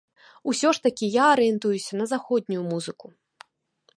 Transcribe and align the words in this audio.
Усё 0.51 0.71
ж 0.77 0.81
такі, 0.85 1.09
я 1.15 1.25
арыентуюся 1.33 1.91
на 2.01 2.05
заходнюю 2.13 2.63
музыку. 2.73 3.07